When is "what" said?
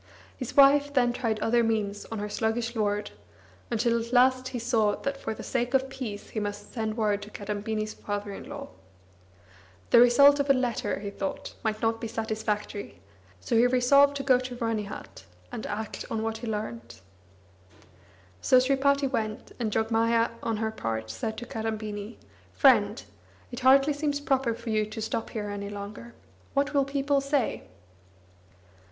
16.23-16.39, 26.55-26.73